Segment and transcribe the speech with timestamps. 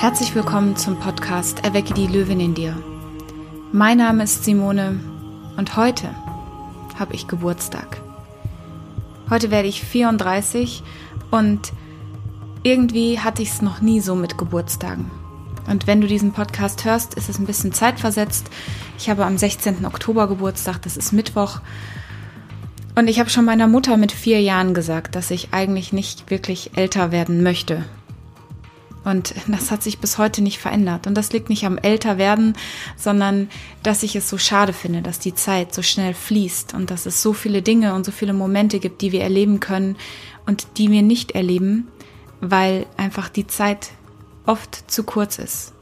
[0.00, 2.74] Herzlich willkommen zum Podcast Erwecke die Löwin in dir.
[3.70, 4.98] Mein Name ist Simone
[5.58, 6.08] und heute
[6.98, 8.00] habe ich Geburtstag.
[9.28, 10.82] Heute werde ich 34
[11.30, 11.74] und
[12.62, 15.10] irgendwie hatte ich es noch nie so mit Geburtstagen.
[15.68, 18.48] Und wenn du diesen Podcast hörst, ist es ein bisschen zeitversetzt.
[18.96, 19.84] Ich habe am 16.
[19.84, 21.60] Oktober Geburtstag, das ist Mittwoch.
[22.94, 26.70] Und ich habe schon meiner Mutter mit vier Jahren gesagt, dass ich eigentlich nicht wirklich
[26.74, 27.84] älter werden möchte,
[29.04, 31.06] und das hat sich bis heute nicht verändert.
[31.06, 32.54] Und das liegt nicht am Älterwerden,
[32.96, 33.48] sondern
[33.82, 37.22] dass ich es so schade finde, dass die Zeit so schnell fließt und dass es
[37.22, 39.96] so viele Dinge und so viele Momente gibt, die wir erleben können
[40.46, 41.88] und die wir nicht erleben,
[42.40, 43.90] weil einfach die Zeit
[44.46, 45.72] oft zu kurz ist.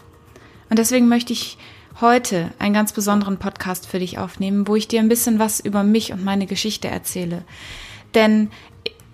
[0.71, 1.59] Und deswegen möchte ich
[2.01, 5.83] heute einen ganz besonderen Podcast für dich aufnehmen, wo ich dir ein bisschen was über
[5.83, 7.45] mich und meine Geschichte erzähle.
[8.15, 8.51] Denn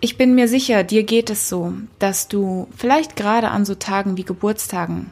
[0.01, 4.17] ich bin mir sicher, dir geht es so, dass du vielleicht gerade an so Tagen
[4.17, 5.11] wie Geburtstagen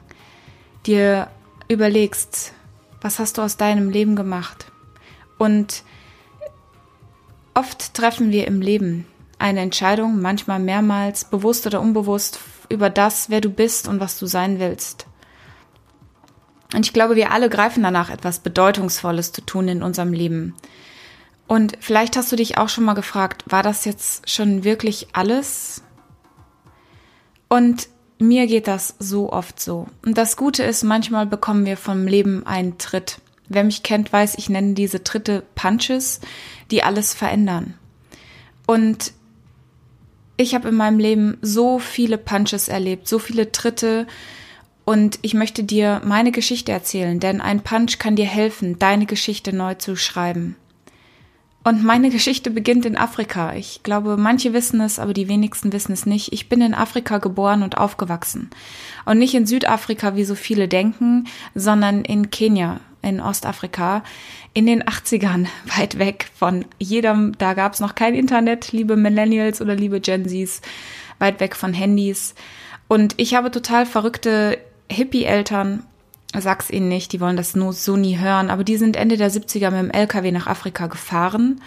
[0.87, 1.29] dir
[1.69, 2.53] überlegst,
[3.01, 4.67] was hast du aus deinem Leben gemacht?
[5.39, 5.83] Und
[7.55, 9.06] oft treffen wir im Leben
[9.39, 14.27] eine Entscheidung, manchmal mehrmals, bewusst oder unbewusst, über das, wer du bist und was du
[14.27, 15.06] sein willst.
[16.75, 20.55] Und ich glaube, wir alle greifen danach, etwas Bedeutungsvolles zu tun in unserem Leben.
[21.47, 25.83] Und vielleicht hast du dich auch schon mal gefragt, war das jetzt schon wirklich alles?
[27.49, 29.87] Und mir geht das so oft so.
[30.05, 33.21] Und das Gute ist, manchmal bekommen wir vom Leben einen Tritt.
[33.49, 36.21] Wer mich kennt, weiß, ich nenne diese Tritte Punches,
[36.71, 37.75] die alles verändern.
[38.67, 39.12] Und
[40.37, 44.06] ich habe in meinem Leben so viele Punches erlebt, so viele Tritte.
[44.84, 49.53] Und ich möchte dir meine Geschichte erzählen, denn ein Punch kann dir helfen, deine Geschichte
[49.53, 50.56] neu zu schreiben.
[51.65, 53.55] Und meine Geschichte beginnt in Afrika.
[53.55, 56.33] Ich glaube, manche wissen es, aber die wenigsten wissen es nicht.
[56.33, 58.51] Ich bin in Afrika geboren und aufgewachsen.
[59.05, 64.03] Und nicht in Südafrika, wie so viele denken, sondern in Kenia, in Ostafrika,
[64.55, 65.47] in den 80ern,
[65.77, 67.39] weit weg von jedem.
[67.39, 70.62] Da gab es noch kein Internet, liebe Millennials oder liebe Gen Zs,
[71.21, 72.34] weit weg von Handys.
[72.89, 74.59] Und ich habe total verrückte
[74.91, 75.84] Hippie-Eltern
[76.38, 79.31] sag's ihnen nicht, die wollen das nur so nie hören, aber die sind Ende der
[79.31, 81.60] 70er mit dem LKW nach Afrika gefahren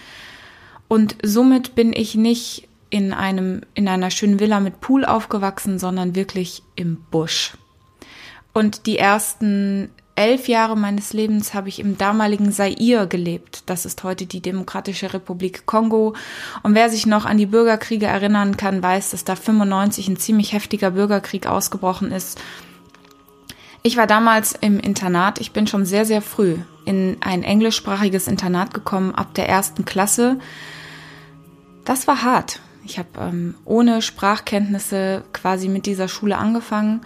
[0.88, 6.14] und somit bin ich nicht in einem, in einer schönen Villa mit Pool aufgewachsen, sondern
[6.14, 7.54] wirklich im Busch.
[8.52, 13.64] Und die ersten elf Jahre meines Lebens habe ich im damaligen Zaire gelebt.
[13.66, 16.14] Das ist heute die Demokratische Republik Kongo.
[16.62, 20.52] Und wer sich noch an die Bürgerkriege erinnern kann, weiß, dass da 95 ein ziemlich
[20.52, 22.40] heftiger Bürgerkrieg ausgebrochen ist
[23.86, 25.40] ich war damals im Internat.
[25.40, 30.38] Ich bin schon sehr, sehr früh in ein englischsprachiges Internat gekommen, ab der ersten Klasse.
[31.84, 32.60] Das war hart.
[32.84, 37.02] Ich habe ähm, ohne Sprachkenntnisse quasi mit dieser Schule angefangen.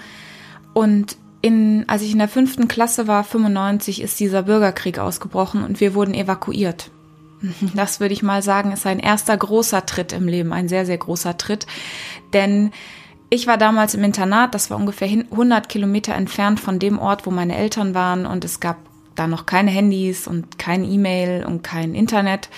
[0.72, 5.80] Und in, als ich in der fünften Klasse war, 95, ist dieser Bürgerkrieg ausgebrochen und
[5.80, 6.90] wir wurden evakuiert.
[7.74, 10.98] Das würde ich mal sagen, ist ein erster großer Tritt im Leben, ein sehr, sehr
[10.98, 11.66] großer Tritt.
[12.32, 12.72] Denn
[13.30, 17.30] ich war damals im Internat, das war ungefähr 100 Kilometer entfernt von dem Ort, wo
[17.30, 18.26] meine Eltern waren.
[18.26, 18.76] Und es gab
[19.14, 22.50] da noch keine Handys und kein E-Mail und kein Internet.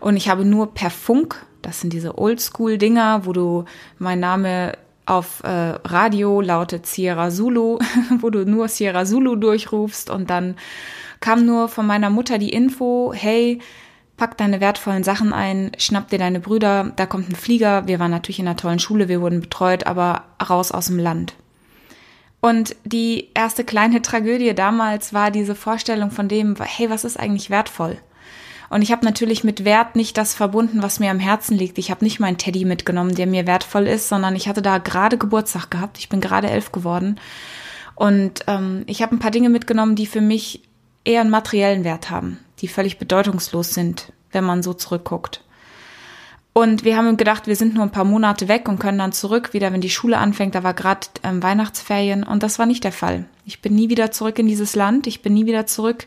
[0.00, 3.64] Und ich habe nur per Funk, das sind diese Oldschool-Dinger, wo du
[3.98, 4.72] mein Name
[5.06, 7.78] auf äh, Radio lautet Sierra Zulu,
[8.20, 10.10] wo du nur Sierra Zulu durchrufst.
[10.10, 10.56] Und dann
[11.20, 13.60] kam nur von meiner Mutter die Info, hey,
[14.18, 17.86] pack deine wertvollen Sachen ein, schnapp dir deine Brüder, da kommt ein Flieger.
[17.86, 21.34] Wir waren natürlich in einer tollen Schule, wir wurden betreut, aber raus aus dem Land.
[22.40, 27.48] Und die erste kleine Tragödie damals war diese Vorstellung von dem, hey, was ist eigentlich
[27.48, 27.96] wertvoll?
[28.70, 31.78] Und ich habe natürlich mit Wert nicht das verbunden, was mir am Herzen liegt.
[31.78, 35.16] Ich habe nicht meinen Teddy mitgenommen, der mir wertvoll ist, sondern ich hatte da gerade
[35.16, 35.96] Geburtstag gehabt.
[35.98, 37.18] Ich bin gerade elf geworden.
[37.94, 40.62] Und ähm, ich habe ein paar Dinge mitgenommen, die für mich
[41.04, 45.42] eher einen materiellen Wert haben die völlig bedeutungslos sind, wenn man so zurückguckt.
[46.52, 49.52] Und wir haben gedacht, wir sind nur ein paar Monate weg und können dann zurück,
[49.52, 50.56] wieder wenn die Schule anfängt.
[50.56, 53.26] Da war gerade ähm, Weihnachtsferien und das war nicht der Fall.
[53.44, 55.06] Ich bin nie wieder zurück in dieses Land.
[55.06, 56.06] Ich bin nie wieder zurück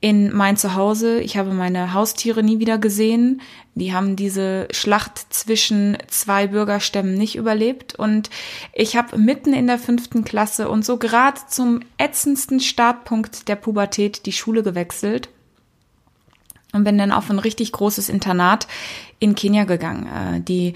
[0.00, 1.20] in mein Zuhause.
[1.20, 3.42] Ich habe meine Haustiere nie wieder gesehen.
[3.74, 7.94] Die haben diese Schlacht zwischen zwei Bürgerstämmen nicht überlebt.
[7.96, 8.30] Und
[8.72, 14.24] ich habe mitten in der fünften Klasse und so gerade zum ätzendsten Startpunkt der Pubertät
[14.24, 15.28] die Schule gewechselt
[16.76, 18.68] und bin dann auf ein richtig großes Internat
[19.18, 20.06] in Kenia gegangen.
[20.06, 20.74] Äh, die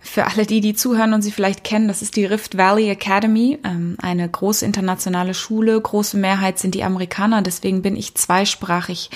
[0.00, 3.60] für alle die, die zuhören und sie vielleicht kennen, das ist die Rift Valley Academy,
[3.62, 5.80] ähm, eine große internationale Schule.
[5.80, 9.10] Große Mehrheit sind die Amerikaner, deswegen bin ich zweisprachig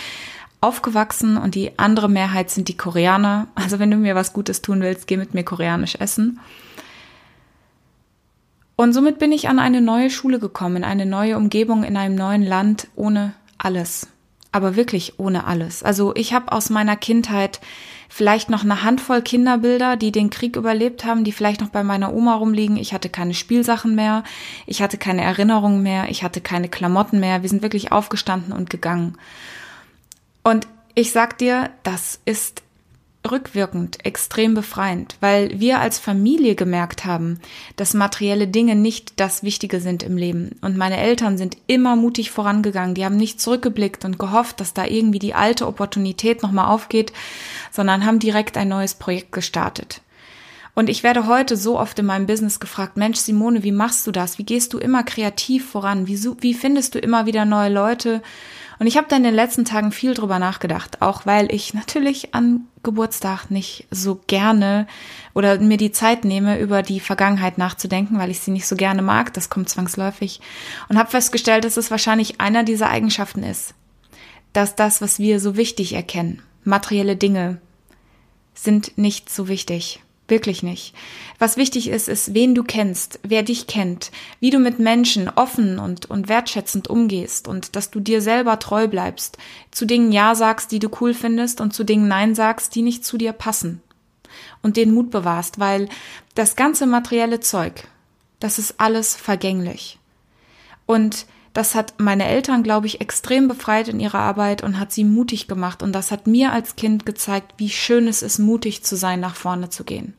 [0.60, 3.48] aufgewachsen und die andere Mehrheit sind die Koreaner.
[3.54, 6.40] Also wenn du mir was Gutes tun willst, geh mit mir koreanisch essen.
[8.76, 12.14] Und somit bin ich an eine neue Schule gekommen, in eine neue Umgebung, in einem
[12.14, 14.06] neuen Land, ohne alles.
[14.56, 15.82] Aber wirklich ohne alles.
[15.82, 17.60] Also ich habe aus meiner Kindheit
[18.08, 22.14] vielleicht noch eine Handvoll Kinderbilder, die den Krieg überlebt haben, die vielleicht noch bei meiner
[22.14, 22.78] Oma rumliegen.
[22.78, 24.24] Ich hatte keine Spielsachen mehr,
[24.64, 27.42] ich hatte keine Erinnerungen mehr, ich hatte keine Klamotten mehr.
[27.42, 29.18] Wir sind wirklich aufgestanden und gegangen.
[30.42, 32.62] Und ich sag dir, das ist
[33.31, 37.40] rückwirkend extrem befreiend, weil wir als Familie gemerkt haben,
[37.76, 40.56] dass materielle Dinge nicht das Wichtige sind im Leben.
[40.61, 42.94] Und meine Eltern sind immer mutig vorangegangen.
[42.94, 47.12] Die haben nicht zurückgeblickt und gehofft, dass da irgendwie die alte Opportunität nochmal aufgeht,
[47.70, 50.00] sondern haben direkt ein neues Projekt gestartet.
[50.75, 54.12] Und ich werde heute so oft in meinem Business gefragt, Mensch, Simone, wie machst du
[54.12, 54.37] das?
[54.37, 56.06] Wie gehst du immer kreativ voran?
[56.06, 58.20] Wie, wie findest du immer wieder neue Leute?
[58.78, 62.34] Und ich habe da in den letzten Tagen viel drüber nachgedacht, auch weil ich natürlich
[62.34, 64.87] an Geburtstag nicht so gerne
[65.34, 69.02] oder mir die Zeit nehme, über die Vergangenheit nachzudenken, weil ich sie nicht so gerne
[69.02, 69.32] mag.
[69.34, 70.40] Das kommt zwangsläufig.
[70.88, 73.75] Und habe festgestellt, dass es wahrscheinlich einer dieser Eigenschaften ist.
[74.52, 77.61] Dass das, was wir so wichtig erkennen, materielle Dinge,
[78.55, 80.02] sind nicht so wichtig.
[80.28, 80.93] Wirklich nicht.
[81.38, 85.78] Was wichtig ist, ist, wen du kennst, wer dich kennt, wie du mit Menschen offen
[85.78, 89.38] und, und wertschätzend umgehst und dass du dir selber treu bleibst,
[89.70, 93.05] zu Dingen Ja sagst, die du cool findest und zu Dingen Nein sagst, die nicht
[93.05, 93.82] zu dir passen.
[94.62, 95.88] Und den Mut bewahrst, weil
[96.34, 97.87] das ganze materielle Zeug,
[98.40, 100.00] das ist alles vergänglich.
[100.87, 105.04] Und das hat meine Eltern, glaube ich, extrem befreit in ihrer Arbeit und hat sie
[105.04, 105.82] mutig gemacht.
[105.82, 109.36] Und das hat mir als Kind gezeigt, wie schön es ist, mutig zu sein, nach
[109.36, 110.12] vorne zu gehen.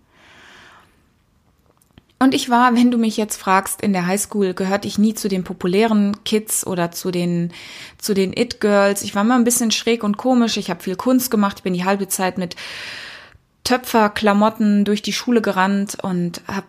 [2.17, 5.27] Und ich war, wenn du mich jetzt fragst, in der Highschool gehörte ich nie zu
[5.27, 7.53] den populären Kids oder zu den
[7.99, 9.03] zu den It Girls.
[9.03, 10.57] Ich war immer ein bisschen schräg und komisch.
[10.57, 11.57] Ich habe viel Kunst gemacht.
[11.59, 12.55] Ich bin die halbe Zeit mit
[13.63, 16.65] Töpferklamotten durch die Schule gerannt und habe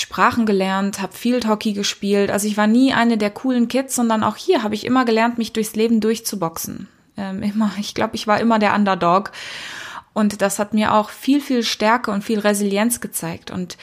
[0.00, 2.30] Sprachen gelernt, habe Field Hockey gespielt.
[2.30, 5.38] Also ich war nie eine der coolen Kids, sondern auch hier habe ich immer gelernt,
[5.38, 6.88] mich durchs Leben durchzuboxen.
[7.16, 9.32] Ähm, immer, ich glaube, ich war immer der Underdog.
[10.12, 13.50] Und das hat mir auch viel, viel Stärke und viel Resilienz gezeigt.
[13.50, 13.78] Und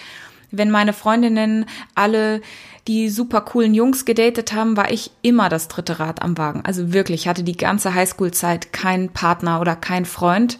[0.51, 1.65] wenn meine Freundinnen
[1.95, 2.41] alle
[2.87, 6.63] die super coolen Jungs gedatet haben, war ich immer das dritte Rad am Wagen.
[6.65, 10.57] Also wirklich, ich hatte die ganze Highschool-Zeit keinen Partner oder keinen Freund.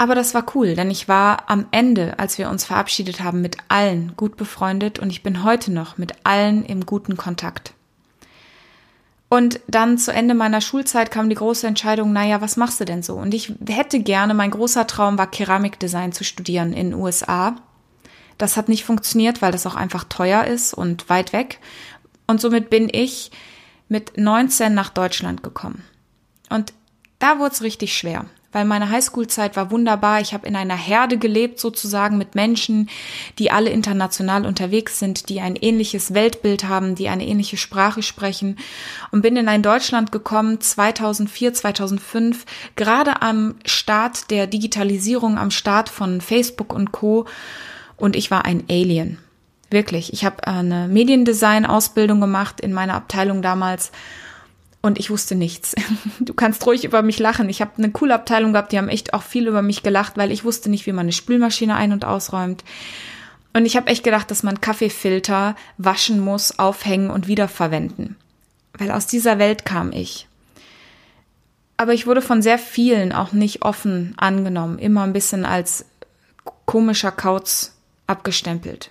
[0.00, 3.56] Aber das war cool, denn ich war am Ende, als wir uns verabschiedet haben, mit
[3.66, 7.72] allen gut befreundet und ich bin heute noch mit allen im guten Kontakt.
[9.28, 13.02] Und dann zu Ende meiner Schulzeit kam die große Entscheidung, naja, was machst du denn
[13.02, 13.14] so?
[13.16, 17.56] Und ich hätte gerne, mein großer Traum war Keramikdesign zu studieren in den USA.
[18.38, 21.58] Das hat nicht funktioniert, weil das auch einfach teuer ist und weit weg.
[22.28, 23.32] Und somit bin ich
[23.88, 25.82] mit 19 nach Deutschland gekommen.
[26.48, 26.72] Und
[27.18, 30.20] da wurde es richtig schwer weil meine Highschool-Zeit war wunderbar.
[30.20, 32.88] Ich habe in einer Herde gelebt, sozusagen mit Menschen,
[33.38, 38.56] die alle international unterwegs sind, die ein ähnliches Weltbild haben, die eine ähnliche Sprache sprechen
[39.10, 42.46] und bin in ein Deutschland gekommen 2004, 2005,
[42.76, 47.26] gerade am Start der Digitalisierung, am Start von Facebook und Co.
[47.96, 49.18] Und ich war ein Alien.
[49.70, 50.12] Wirklich.
[50.14, 53.92] Ich habe eine Mediendesign-Ausbildung gemacht in meiner Abteilung damals
[54.80, 55.74] und ich wusste nichts.
[56.20, 57.48] Du kannst ruhig über mich lachen.
[57.48, 60.30] Ich habe eine coole Abteilung gehabt, die haben echt auch viel über mich gelacht, weil
[60.30, 62.64] ich wusste nicht, wie man eine Spülmaschine ein- und ausräumt.
[63.54, 68.16] Und ich habe echt gedacht, dass man Kaffeefilter waschen muss, aufhängen und wiederverwenden.
[68.76, 70.28] Weil aus dieser Welt kam ich.
[71.76, 75.86] Aber ich wurde von sehr vielen auch nicht offen angenommen, immer ein bisschen als
[76.66, 78.90] komischer Kauz abgestempelt.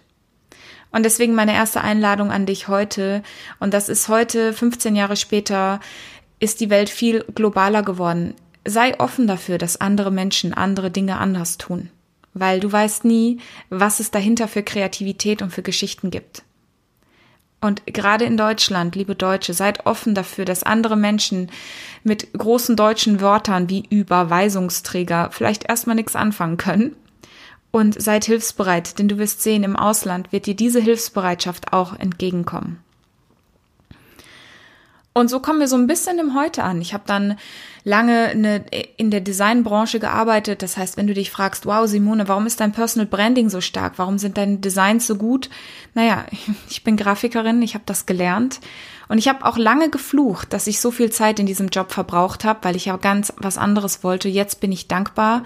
[0.97, 3.21] Und deswegen meine erste Einladung an dich heute.
[3.59, 5.79] Und das ist heute, 15 Jahre später,
[6.39, 8.33] ist die Welt viel globaler geworden.
[8.65, 11.91] Sei offen dafür, dass andere Menschen andere Dinge anders tun.
[12.33, 13.37] Weil du weißt nie,
[13.69, 16.41] was es dahinter für Kreativität und für Geschichten gibt.
[17.61, 21.51] Und gerade in Deutschland, liebe Deutsche, seid offen dafür, dass andere Menschen
[22.03, 26.95] mit großen deutschen Wörtern wie Überweisungsträger vielleicht erstmal nichts anfangen können
[27.71, 32.79] und seid hilfsbereit, denn du wirst sehen, im Ausland wird dir diese Hilfsbereitschaft auch entgegenkommen.
[35.17, 36.79] Und so kommen wir so ein bisschen im Heute an.
[36.79, 37.39] Ich habe dann
[37.83, 38.65] lange eine,
[38.97, 40.61] in der Designbranche gearbeitet.
[40.61, 43.93] Das heißt, wenn du dich fragst, wow, Simone, warum ist dein Personal Branding so stark?
[43.97, 45.49] Warum sind deine Designs so gut?
[45.95, 46.25] Naja,
[46.69, 48.59] ich bin Grafikerin, ich habe das gelernt.
[49.07, 52.43] Und ich habe auch lange geflucht, dass ich so viel Zeit in diesem Job verbraucht
[52.43, 54.29] habe, weil ich ja ganz was anderes wollte.
[54.29, 55.41] Jetzt bin ich dankbar,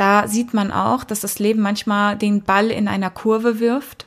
[0.00, 4.06] da sieht man auch, dass das Leben manchmal den Ball in einer Kurve wirft.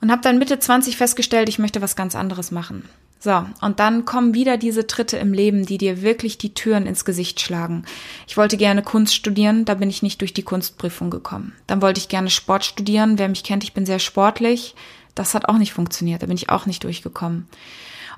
[0.00, 2.88] Und habe dann Mitte 20 festgestellt, ich möchte was ganz anderes machen.
[3.18, 7.04] So, und dann kommen wieder diese Tritte im Leben, die dir wirklich die Türen ins
[7.04, 7.84] Gesicht schlagen.
[8.26, 11.52] Ich wollte gerne Kunst studieren, da bin ich nicht durch die Kunstprüfung gekommen.
[11.66, 13.18] Dann wollte ich gerne Sport studieren.
[13.18, 14.74] Wer mich kennt, ich bin sehr sportlich.
[15.14, 17.46] Das hat auch nicht funktioniert, da bin ich auch nicht durchgekommen.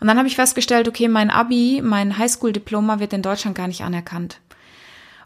[0.00, 3.82] Und dann habe ich festgestellt, okay, mein Abi, mein Highschool-Diploma wird in Deutschland gar nicht
[3.82, 4.38] anerkannt.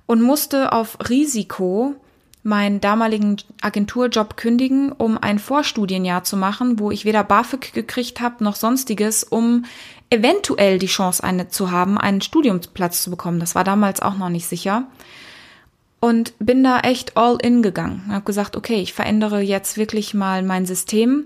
[0.06, 1.96] Und musste auf Risiko
[2.46, 8.44] meinen damaligen Agenturjob kündigen, um ein Vorstudienjahr zu machen, wo ich weder BAföG gekriegt habe
[8.44, 9.64] noch sonstiges, um
[10.10, 13.40] eventuell die Chance eine, zu haben, einen Studiumsplatz zu bekommen.
[13.40, 14.84] Das war damals auch noch nicht sicher.
[15.98, 18.04] Und bin da echt all in gegangen.
[18.10, 21.24] Habe gesagt, okay, ich verändere jetzt wirklich mal mein System.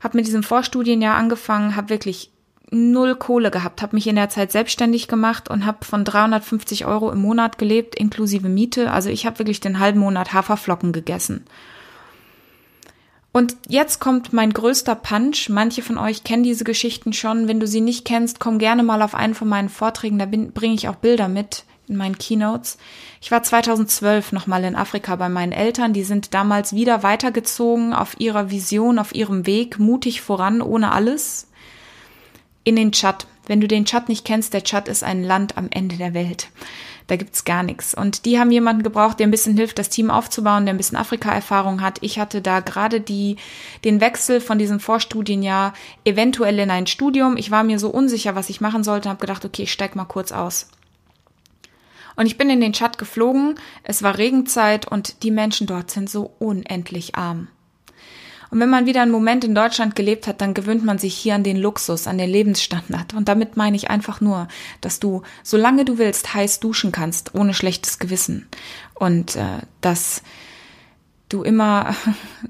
[0.00, 2.30] Habe mit diesem Vorstudienjahr angefangen, habe wirklich
[2.72, 7.10] null Kohle gehabt, habe mich in der Zeit selbstständig gemacht und habe von 350 Euro
[7.10, 8.90] im Monat gelebt, inklusive Miete.
[8.90, 11.44] Also ich habe wirklich den halben Monat Haferflocken gegessen.
[13.30, 15.48] Und jetzt kommt mein größter Punch.
[15.48, 17.48] Manche von euch kennen diese Geschichten schon.
[17.48, 20.18] Wenn du sie nicht kennst, komm gerne mal auf einen von meinen Vorträgen.
[20.18, 22.78] Da bringe ich auch Bilder mit in meinen Keynotes.
[23.20, 25.92] Ich war 2012 nochmal in Afrika bei meinen Eltern.
[25.94, 31.48] Die sind damals wieder weitergezogen auf ihrer Vision, auf ihrem Weg, mutig voran, ohne alles
[32.64, 33.26] in den Tschad.
[33.46, 36.48] Wenn du den Tschad nicht kennst, der Tschad ist ein Land am Ende der Welt.
[37.08, 37.94] Da gibt's gar nichts.
[37.94, 40.96] Und die haben jemanden gebraucht, der ein bisschen hilft, das Team aufzubauen, der ein bisschen
[40.96, 41.98] Afrika-Erfahrung hat.
[42.00, 43.36] Ich hatte da gerade die,
[43.84, 47.36] den Wechsel von diesem Vorstudienjahr eventuell in ein Studium.
[47.36, 50.04] Ich war mir so unsicher, was ich machen sollte, habe gedacht, okay, ich steig mal
[50.04, 50.68] kurz aus.
[52.14, 53.56] Und ich bin in den Tschad geflogen.
[53.82, 57.48] Es war Regenzeit und die Menschen dort sind so unendlich arm.
[58.52, 61.34] Und wenn man wieder einen Moment in Deutschland gelebt hat, dann gewöhnt man sich hier
[61.34, 63.14] an den Luxus, an den Lebensstandard.
[63.14, 64.46] Und damit meine ich einfach nur,
[64.82, 68.46] dass du, solange du willst, heiß duschen kannst, ohne schlechtes Gewissen.
[68.92, 70.22] Und äh, dass
[71.30, 71.96] du immer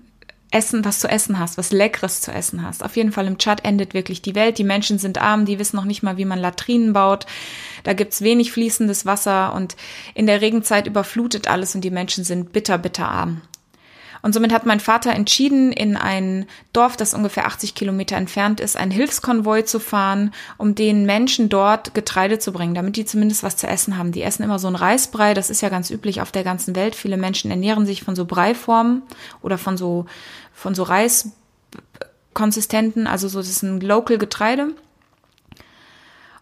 [0.50, 2.82] Essen, was zu essen hast, was Leckeres zu essen hast.
[2.82, 4.58] Auf jeden Fall im Chat endet wirklich die Welt.
[4.58, 7.26] Die Menschen sind arm, die wissen noch nicht mal, wie man Latrinen baut.
[7.84, 9.76] Da gibt's wenig fließendes Wasser und
[10.14, 13.42] in der Regenzeit überflutet alles und die Menschen sind bitter, bitter arm.
[14.22, 18.76] Und somit hat mein Vater entschieden, in ein Dorf, das ungefähr 80 Kilometer entfernt ist,
[18.76, 23.56] einen Hilfskonvoi zu fahren, um den Menschen dort Getreide zu bringen, damit die zumindest was
[23.56, 24.12] zu essen haben.
[24.12, 26.94] Die essen immer so ein Reisbrei, das ist ja ganz üblich auf der ganzen Welt.
[26.94, 29.02] Viele Menschen ernähren sich von so Breiformen
[29.42, 30.06] oder von so,
[30.54, 34.68] von so Reiskonsistenten, also so, das ist ein Local Getreide.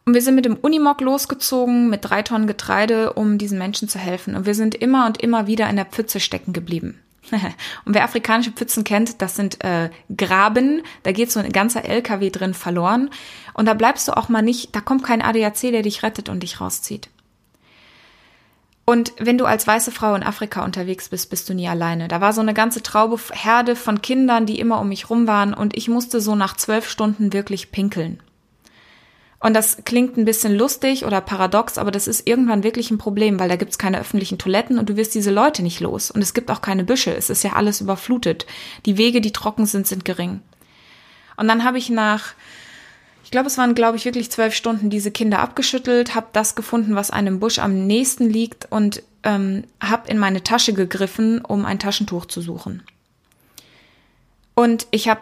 [0.05, 3.99] Und wir sind mit dem Unimog losgezogen mit drei Tonnen Getreide, um diesen Menschen zu
[3.99, 4.35] helfen.
[4.35, 7.01] Und wir sind immer und immer wieder in der Pfütze stecken geblieben.
[7.85, 12.31] Und wer afrikanische Pfützen kennt, das sind äh, Graben, da geht so ein ganzer LKW
[12.31, 13.11] drin verloren.
[13.55, 16.43] Und da bleibst du auch mal nicht, da kommt kein ADAC, der dich rettet und
[16.43, 17.09] dich rauszieht.
[18.85, 22.09] Und wenn du als weiße Frau in Afrika unterwegs bist, bist du nie alleine.
[22.09, 25.55] Da war so eine ganze Traube, Herde von Kindern, die immer um mich rum waren
[25.55, 28.21] und ich musste so nach zwölf Stunden wirklich pinkeln.
[29.43, 33.41] Und das klingt ein bisschen lustig oder paradox, aber das ist irgendwann wirklich ein Problem,
[33.41, 36.11] weil da gibt's keine öffentlichen Toiletten und du wirst diese Leute nicht los.
[36.11, 37.15] Und es gibt auch keine Büsche.
[37.15, 38.45] Es ist ja alles überflutet.
[38.85, 40.43] Die Wege, die trocken sind, sind gering.
[41.39, 42.35] Und dann habe ich nach,
[43.25, 46.95] ich glaube, es waren, glaube ich, wirklich zwölf Stunden diese Kinder abgeschüttelt, habe das gefunden,
[46.95, 51.79] was einem Busch am nächsten liegt und ähm, habe in meine Tasche gegriffen, um ein
[51.79, 52.83] Taschentuch zu suchen.
[54.55, 55.21] Und ich habe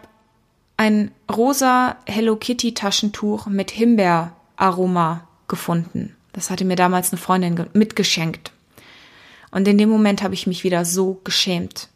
[0.78, 6.16] ein rosa Hello Kitty Taschentuch mit Himbeeraroma gefunden.
[6.32, 8.52] Das hatte mir damals eine Freundin mitgeschenkt.
[9.50, 11.88] Und in dem Moment habe ich mich wieder so geschämt.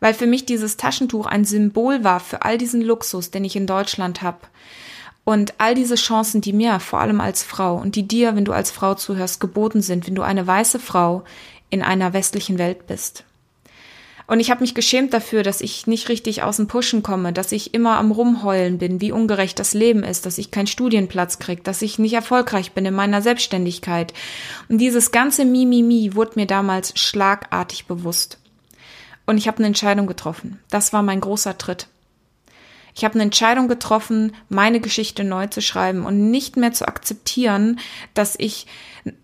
[0.00, 3.68] Weil für mich dieses Taschentuch ein Symbol war für all diesen Luxus, den ich in
[3.68, 4.40] Deutschland habe.
[5.22, 8.52] Und all diese Chancen, die mir vor allem als Frau und die dir, wenn du
[8.52, 11.22] als Frau zuhörst, geboten sind, wenn du eine weiße Frau
[11.70, 13.24] in einer westlichen Welt bist.
[14.26, 17.52] Und ich habe mich geschämt dafür, dass ich nicht richtig aus dem Pushen komme, dass
[17.52, 21.62] ich immer am Rumheulen bin, wie ungerecht das Leben ist, dass ich keinen Studienplatz krieg,
[21.62, 24.14] dass ich nicht erfolgreich bin in meiner Selbstständigkeit.
[24.68, 28.38] Und dieses ganze Mimimi wurde mir damals schlagartig bewusst.
[29.26, 30.58] Und ich habe eine Entscheidung getroffen.
[30.70, 31.88] Das war mein großer Tritt.
[32.96, 37.80] Ich habe eine Entscheidung getroffen, meine Geschichte neu zu schreiben und nicht mehr zu akzeptieren,
[38.14, 38.66] dass ich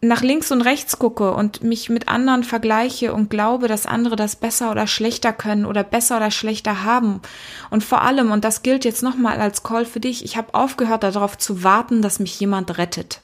[0.00, 4.36] nach links und rechts gucke und mich mit anderen vergleiche und glaube, dass andere das
[4.36, 7.20] besser oder schlechter können oder besser oder schlechter haben.
[7.70, 11.04] Und vor allem, und das gilt jetzt nochmal als Call für dich, ich habe aufgehört
[11.04, 13.20] darauf zu warten, dass mich jemand rettet.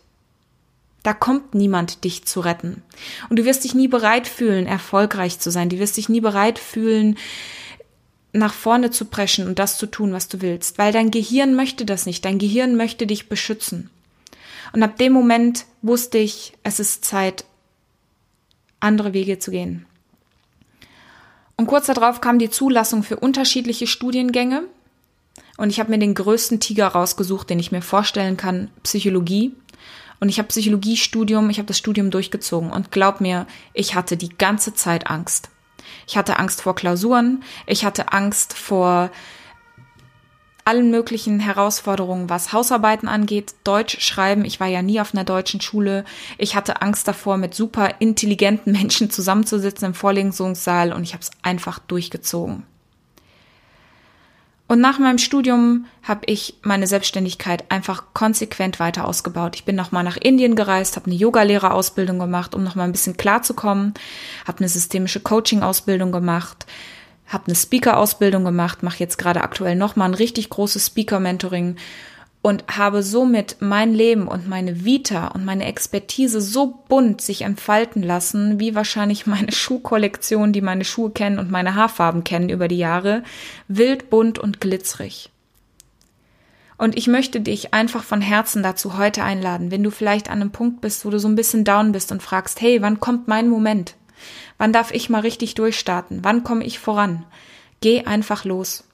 [1.03, 2.83] Da kommt niemand, dich zu retten.
[3.29, 5.69] Und du wirst dich nie bereit fühlen, erfolgreich zu sein.
[5.69, 7.17] Du wirst dich nie bereit fühlen,
[8.37, 11.85] nach vorne zu preschen und das zu tun, was du willst, weil dein Gehirn möchte
[11.85, 12.25] das nicht.
[12.25, 13.91] Dein Gehirn möchte dich beschützen.
[14.73, 17.45] Und ab dem Moment wusste ich, es ist Zeit,
[18.81, 19.87] andere Wege zu gehen.
[21.57, 24.65] Und kurz darauf kam die Zulassung für unterschiedliche Studiengänge.
[25.57, 29.55] Und ich habe mir den größten Tiger rausgesucht, den ich mir vorstellen kann, Psychologie.
[30.21, 32.71] Und ich habe Psychologiestudium, ich habe das Studium durchgezogen.
[32.71, 35.49] Und glaub mir, ich hatte die ganze Zeit Angst.
[36.07, 39.11] Ich hatte Angst vor Klausuren, ich hatte Angst vor
[40.67, 44.45] allen möglichen Herausforderungen, was Hausarbeiten angeht, Deutsch schreiben.
[44.45, 46.05] Ich war ja nie auf einer deutschen Schule.
[46.39, 51.31] Ich hatte Angst davor, mit super intelligenten Menschen zusammenzusitzen im Vorlesungssaal und ich habe es
[51.43, 52.65] einfach durchgezogen.
[54.69, 59.55] Und nach meinem Studium habe ich meine Selbstständigkeit einfach konsequent weiter ausgebaut.
[59.55, 63.95] Ich bin nochmal nach Indien gereist, habe eine Yogalehrerausbildung gemacht, um nochmal ein bisschen klarzukommen,
[64.47, 66.67] habe eine systemische Coaching-Ausbildung gemacht,
[67.29, 71.77] habe eine Speaker-Ausbildung gemacht, mache jetzt gerade aktuell nochmal ein richtig großes Speaker-Mentoring
[72.47, 78.05] und habe somit mein Leben und meine Vita und meine Expertise so bunt sich entfalten
[78.05, 82.79] lassen, wie wahrscheinlich meine Schuhkollektion, die meine Schuhe kennen und meine Haarfarben kennen über die
[82.79, 83.25] Jahre,
[83.67, 85.31] wild, bunt und glitzerig.
[86.79, 90.53] Und ich möchte dich einfach von Herzen dazu heute einladen, wenn du vielleicht an einem
[90.53, 93.49] Punkt bist, wo du so ein bisschen down bist und fragst, hey, wann kommt mein
[93.49, 93.97] Moment?
[94.57, 96.21] Wann darf ich mal richtig durchstarten?
[96.23, 97.25] Wann komme ich voran?
[97.81, 98.85] Geh einfach los.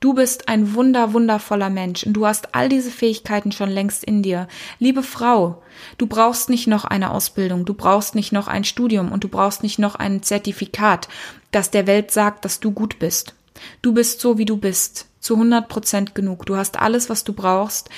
[0.00, 4.22] Du bist ein wunder, wundervoller Mensch und du hast all diese Fähigkeiten schon längst in
[4.22, 4.46] dir.
[4.78, 5.60] Liebe Frau,
[5.98, 9.64] du brauchst nicht noch eine Ausbildung, du brauchst nicht noch ein Studium und du brauchst
[9.64, 11.08] nicht noch ein Zertifikat,
[11.50, 13.34] das der Welt sagt, dass du gut bist.
[13.82, 16.46] Du bist so, wie du bist, zu 100 Prozent genug.
[16.46, 17.90] Du hast alles, was du brauchst.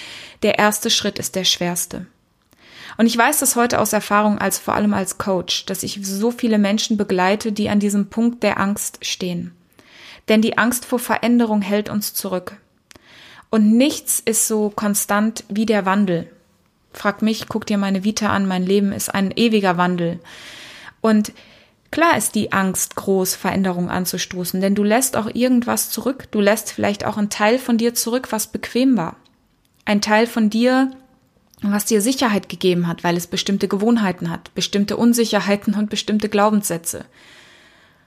[0.42, 2.07] Der erste Schritt ist der schwerste.
[2.97, 6.30] Und ich weiß das heute aus Erfahrung als vor allem als Coach, dass ich so
[6.30, 9.52] viele Menschen begleite, die an diesem Punkt der Angst stehen.
[10.31, 12.57] Denn die Angst vor Veränderung hält uns zurück.
[13.51, 16.31] Und nichts ist so konstant wie der Wandel.
[16.93, 20.21] Frag mich, guck dir meine Vita an, mein Leben ist ein ewiger Wandel.
[21.01, 21.33] Und
[21.91, 26.29] klar ist die Angst groß, Veränderung anzustoßen, denn du lässt auch irgendwas zurück.
[26.31, 29.17] Du lässt vielleicht auch einen Teil von dir zurück, was bequem war.
[29.85, 30.93] Ein Teil von dir,
[31.61, 37.05] was dir Sicherheit gegeben hat, weil es bestimmte Gewohnheiten hat, bestimmte Unsicherheiten und bestimmte Glaubenssätze.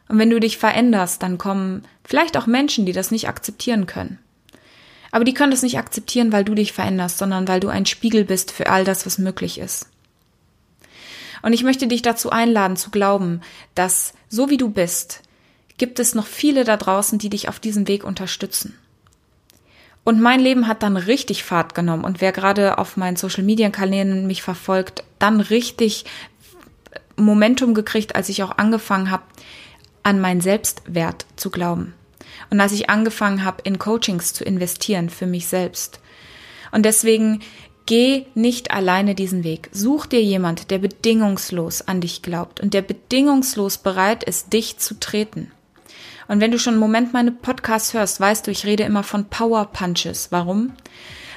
[0.08, 4.20] Und wenn du dich veränderst, dann kommen vielleicht auch Menschen, die das nicht akzeptieren können.
[5.12, 8.26] Aber die können das nicht akzeptieren, weil du dich veränderst, sondern weil du ein Spiegel
[8.26, 9.88] bist für all das, was möglich ist.
[11.44, 13.42] Und ich möchte dich dazu einladen zu glauben,
[13.76, 15.22] dass so wie du bist,
[15.78, 18.78] gibt es noch viele da draußen, die dich auf diesem Weg unterstützen.
[20.04, 22.04] Und mein Leben hat dann richtig Fahrt genommen.
[22.04, 26.06] Und wer gerade auf meinen Social-Media-Kanälen mich verfolgt, dann richtig
[27.16, 29.24] Momentum gekriegt, als ich auch angefangen habe,
[30.04, 31.94] an meinen Selbstwert zu glauben.
[32.50, 36.00] Und als ich angefangen habe, in Coachings zu investieren für mich selbst.
[36.72, 37.42] Und deswegen
[37.86, 39.70] geh nicht alleine diesen Weg.
[39.72, 45.00] Such dir jemand, der bedingungslos an dich glaubt und der bedingungslos bereit ist, dich zu
[45.00, 45.52] treten.
[46.28, 49.26] Und wenn du schon einen Moment meine Podcasts hörst, weißt du, ich rede immer von
[49.26, 50.32] Power Punches.
[50.32, 50.74] Warum?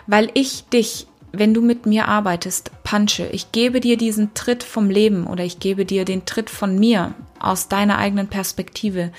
[0.06, 3.26] Weil ich dich, wenn du mit mir arbeitest, punche.
[3.26, 7.14] Ich gebe dir diesen Tritt vom Leben oder ich gebe dir den Tritt von mir
[7.38, 9.12] aus deiner eigenen Perspektive,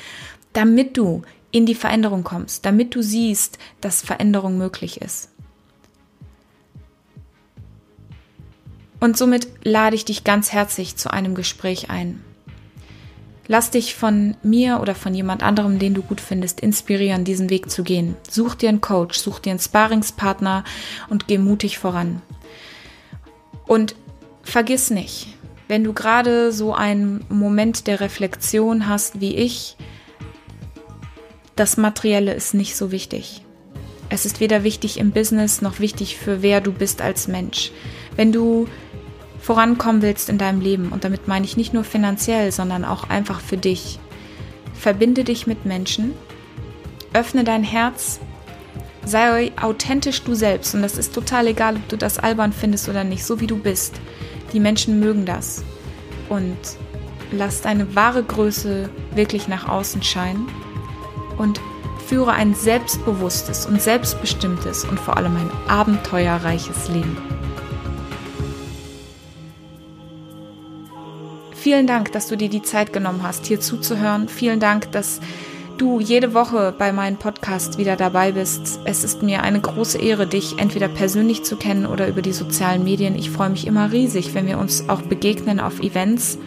[0.54, 5.30] damit du in die Veränderung kommst, damit du siehst, dass Veränderung möglich ist.
[9.00, 12.24] Und somit lade ich dich ganz herzlich zu einem Gespräch ein.
[13.48, 17.70] Lass dich von mir oder von jemand anderem, den du gut findest, inspirieren, diesen Weg
[17.70, 18.16] zu gehen.
[18.30, 20.66] Such dir einen Coach, such dir einen Sparingspartner
[21.10, 22.22] und geh mutig voran.
[23.66, 23.96] Und
[24.44, 25.28] vergiss nicht,
[25.68, 29.78] wenn du gerade so einen Moment der Reflexion hast wie ich,
[31.56, 33.44] das Materielle ist nicht so wichtig.
[34.10, 37.72] Es ist weder wichtig im Business noch wichtig für wer du bist als Mensch.
[38.16, 38.68] Wenn du
[39.48, 43.40] vorankommen willst in deinem Leben, und damit meine ich nicht nur finanziell, sondern auch einfach
[43.40, 43.98] für dich,
[44.74, 46.12] verbinde dich mit Menschen,
[47.14, 48.20] öffne dein Herz,
[49.06, 50.76] sei authentisch du selbst.
[50.76, 53.56] Und das ist total egal, ob du das albern findest oder nicht, so wie du
[53.56, 53.96] bist.
[54.52, 55.64] Die Menschen mögen das.
[56.28, 56.58] Und
[57.32, 60.50] lass deine wahre Größe wirklich nach außen scheinen
[61.38, 61.62] und
[62.06, 67.37] führe ein selbstbewusstes und selbstbestimmtes und vor allem ein abenteuerreiches Leben.
[71.68, 74.30] Vielen Dank, dass du dir die Zeit genommen hast, hier zuzuhören.
[74.30, 75.20] Vielen Dank, dass
[75.78, 78.80] du jede Woche bei meinem Podcast wieder dabei bist.
[78.86, 82.86] Es ist mir eine große Ehre, dich entweder persönlich zu kennen oder über die sozialen
[82.86, 83.16] Medien.
[83.16, 86.38] Ich freue mich immer riesig, wenn wir uns auch begegnen auf Events.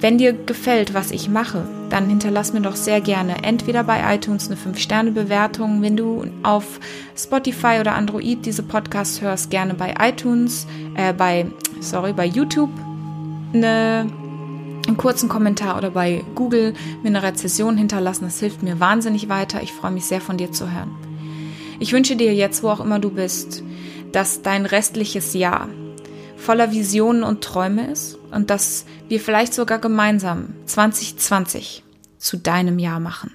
[0.00, 4.50] Wenn dir gefällt, was ich mache, dann hinterlass mir doch sehr gerne entweder bei iTunes
[4.50, 6.78] eine 5-Sterne-Bewertung, wenn du auf
[7.16, 11.46] Spotify oder Android diese Podcasts hörst, gerne bei iTunes, äh, bei,
[11.80, 12.68] sorry, bei YouTube
[13.52, 14.06] eine,
[14.86, 18.24] einen kurzen Kommentar oder bei Google mir eine Rezession hinterlassen.
[18.24, 19.62] Das hilft mir wahnsinnig weiter.
[19.62, 20.90] Ich freue mich sehr von dir zu hören.
[21.78, 23.62] Ich wünsche dir jetzt, wo auch immer du bist,
[24.12, 25.68] dass dein restliches Jahr
[26.36, 31.84] voller Visionen und Träume ist und dass wir vielleicht sogar gemeinsam 2020
[32.18, 33.32] zu deinem Jahr machen.